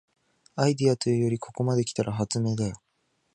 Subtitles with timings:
[0.55, 2.81] アイデアというよりここまで来たら発明だよ